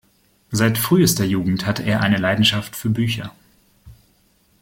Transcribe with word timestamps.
Seit 0.49 0.79
frühester 0.79 1.25
Jugend 1.25 1.67
hatte 1.67 1.83
er 1.83 2.01
eine 2.01 2.17
Leidenschaft 2.17 2.75
für 2.75 2.89
Bücher. 2.89 3.31